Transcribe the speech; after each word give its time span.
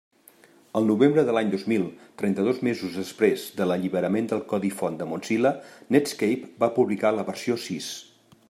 El 0.77 0.85
novembre 0.91 1.25
de 1.25 1.35
l'any 1.37 1.51
dos 1.51 1.65
mil, 1.73 1.85
trenta-dos 2.21 2.63
mesos 2.69 2.97
després 3.01 3.45
de 3.59 3.69
l'alliberament 3.71 4.31
del 4.33 4.43
codi 4.55 4.75
font 4.81 4.99
de 5.03 5.09
Mozilla, 5.13 5.53
Netscape 5.97 6.53
va 6.65 6.75
publicar 6.81 7.17
la 7.19 7.31
versió 7.33 7.63
sis. 7.67 7.97